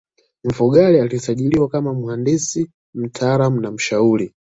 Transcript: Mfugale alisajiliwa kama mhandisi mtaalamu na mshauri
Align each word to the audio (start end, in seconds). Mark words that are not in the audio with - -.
Mfugale 0.43 1.01
alisajiliwa 1.01 1.69
kama 1.69 1.93
mhandisi 1.93 2.69
mtaalamu 2.95 3.61
na 3.61 3.71
mshauri 3.71 4.33